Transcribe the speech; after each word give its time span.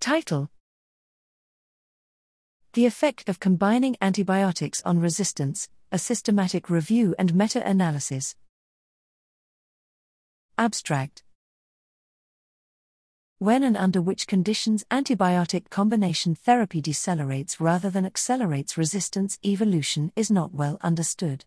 Title 0.00 0.48
The 2.74 2.86
Effect 2.86 3.28
of 3.28 3.40
Combining 3.40 3.96
Antibiotics 4.00 4.80
on 4.84 5.00
Resistance 5.00 5.68
A 5.90 5.98
Systematic 5.98 6.70
Review 6.70 7.16
and 7.18 7.34
Meta 7.34 7.68
Analysis. 7.68 8.36
Abstract 10.56 11.24
When 13.38 13.64
and 13.64 13.76
under 13.76 14.00
which 14.00 14.28
conditions 14.28 14.84
antibiotic 14.88 15.68
combination 15.68 16.36
therapy 16.36 16.80
decelerates 16.80 17.58
rather 17.58 17.90
than 17.90 18.06
accelerates 18.06 18.78
resistance 18.78 19.36
evolution 19.44 20.12
is 20.14 20.30
not 20.30 20.54
well 20.54 20.78
understood. 20.80 21.44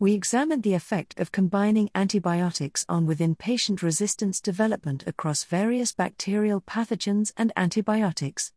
We 0.00 0.14
examined 0.14 0.62
the 0.62 0.74
effect 0.74 1.18
of 1.18 1.32
combining 1.32 1.90
antibiotics 1.92 2.86
on 2.88 3.04
within 3.04 3.34
patient 3.34 3.82
resistance 3.82 4.40
development 4.40 5.02
across 5.08 5.42
various 5.42 5.92
bacterial 5.92 6.60
pathogens 6.60 7.32
and 7.36 7.52
antibiotics. 7.56 8.52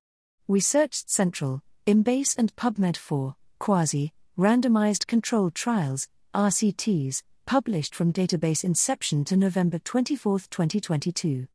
We 0.45 0.59
searched 0.59 1.09
central, 1.09 1.63
Embase, 1.87 2.37
and 2.37 2.55
PubMed 2.55 2.95
for 2.95 3.37
quasi 3.57 4.13
randomized 4.37 5.07
controlled 5.07 5.55
trials, 5.55 6.07
RCTs, 6.35 7.23
published 7.47 7.95
from 7.95 8.13
database 8.13 8.63
inception 8.63 9.25
to 9.25 9.35
November 9.35 9.79
24, 9.79 10.41
2022. 10.41 11.47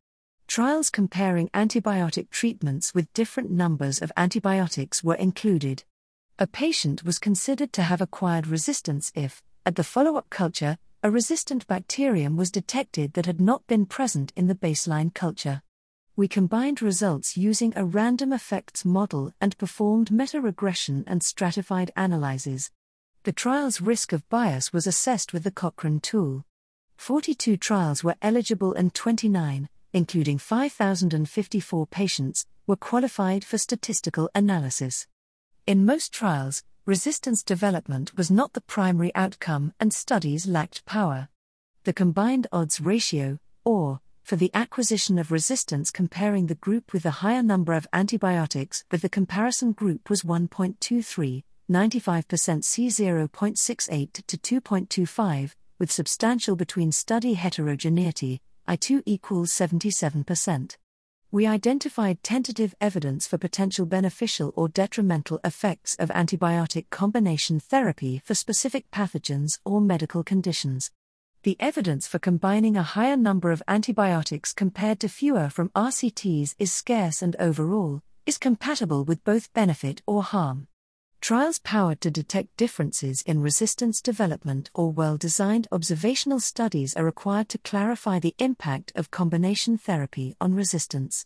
Trials 0.47 0.89
comparing 0.89 1.47
antibiotic 1.49 2.29
treatments 2.29 2.93
with 2.93 3.13
different 3.13 3.51
numbers 3.51 4.01
of 4.01 4.11
antibiotics 4.17 5.01
were 5.01 5.15
included. 5.15 5.85
A 6.39 6.45
patient 6.45 7.05
was 7.05 7.19
considered 7.19 7.71
to 7.71 7.83
have 7.83 8.01
acquired 8.01 8.47
resistance 8.47 9.13
if, 9.15 9.41
at 9.67 9.75
the 9.75 9.83
follow 9.83 10.15
up 10.15 10.29
culture, 10.29 10.77
a 11.03 11.11
resistant 11.11 11.67
bacterium 11.67 12.37
was 12.37 12.49
detected 12.49 13.11
that 13.11 13.25
had 13.25 13.41
not 13.41 13.67
been 13.67 13.85
present 13.85 14.31
in 14.33 14.47
the 14.47 14.55
baseline 14.55 15.13
culture. 15.13 15.61
We 16.15 16.29
combined 16.29 16.81
results 16.81 17.35
using 17.35 17.73
a 17.75 17.83
random 17.83 18.31
effects 18.31 18.85
model 18.85 19.33
and 19.41 19.57
performed 19.57 20.09
meta 20.09 20.39
regression 20.39 21.03
and 21.05 21.21
stratified 21.21 21.91
analyses. 21.97 22.71
The 23.23 23.33
trial's 23.33 23.81
risk 23.81 24.13
of 24.13 24.27
bias 24.29 24.71
was 24.71 24.87
assessed 24.87 25.33
with 25.33 25.43
the 25.43 25.51
Cochrane 25.51 25.99
tool. 25.99 26.45
42 26.95 27.57
trials 27.57 28.05
were 28.05 28.15
eligible 28.21 28.73
and 28.73 28.93
29, 28.93 29.67
including 29.91 30.37
5,054 30.37 31.87
patients, 31.87 32.45
were 32.67 32.77
qualified 32.77 33.43
for 33.43 33.57
statistical 33.57 34.29
analysis. 34.33 35.07
In 35.65 35.85
most 35.85 36.13
trials, 36.13 36.63
resistance 36.87 37.43
development 37.43 38.15
was 38.15 38.31
not 38.31 38.53
the 38.53 38.61
primary 38.61 39.13
outcome 39.13 39.73
and 39.77 39.93
studies 39.93 40.47
lacked 40.47 40.85
power. 40.85 41.27
The 41.83 41.91
combined 41.91 42.47
odds 42.53 42.79
ratio, 42.79 43.39
or, 43.65 43.99
for 44.23 44.37
the 44.37 44.49
acquisition 44.53 45.19
of 45.19 45.29
resistance 45.29 45.91
comparing 45.91 46.47
the 46.47 46.55
group 46.55 46.93
with 46.93 47.03
the 47.03 47.19
higher 47.19 47.43
number 47.43 47.73
of 47.73 47.89
antibiotics 47.91 48.85
with 48.89 49.01
the 49.01 49.09
comparison 49.09 49.73
group 49.73 50.09
was 50.09 50.23
1.23, 50.23 51.43
95% 51.69 52.63
C 52.63 52.87
0.68 52.87 54.13
to 54.25 54.61
2.25, 54.61 55.55
with 55.79 55.91
substantial 55.91 56.55
between 56.55 56.93
study 56.93 57.33
heterogeneity, 57.33 58.39
I2 58.65 59.03
equals 59.05 59.51
77% 59.51 60.77
we 61.29 61.45
identified 61.45 62.23
tentative 62.23 62.73
evidence 62.79 63.27
for 63.27 63.37
potential 63.37 63.85
beneficial 63.85 64.53
or 64.55 64.69
detrimental 64.69 65.41
effects 65.43 65.93
of 65.99 66.07
antibiotic 66.09 66.89
combination 66.89 67.59
therapy 67.59 68.21
for 68.23 68.33
specific 68.33 68.89
pathogens 68.91 69.59
or 69.65 69.81
medical 69.81 70.23
conditions. 70.23 70.89
The 71.43 71.57
evidence 71.59 72.07
for 72.07 72.17
combining 72.17 72.77
a 72.77 72.83
higher 72.83 73.17
number 73.17 73.51
of 73.51 73.61
antibiotics 73.67 74.53
compared 74.53 75.01
to 75.01 75.09
fewer 75.09 75.49
from 75.49 75.69
RCTs 75.69 76.55
is 76.59 76.71
scarce 76.71 77.21
and 77.21 77.35
overall, 77.39 78.01
is 78.25 78.37
compatible 78.37 79.03
with 79.03 79.23
both 79.25 79.51
benefit 79.51 80.01
or 80.07 80.23
harm. 80.23 80.67
Trials 81.19 81.59
powered 81.59 81.99
to 82.01 82.11
detect 82.11 82.55
differences 82.57 83.21
in 83.25 83.41
resistance 83.41 84.01
development 84.01 84.69
or 84.73 84.91
well 84.91 85.17
designed 85.17 85.67
observational 85.71 86.39
studies 86.39 86.95
are 86.95 87.03
required 87.03 87.49
to 87.49 87.57
clarify 87.57 88.19
the 88.19 88.35
impact 88.39 88.91
of 88.95 89.11
combination 89.11 89.77
therapy 89.77 90.35
on 90.39 90.53
resistance. 90.53 91.25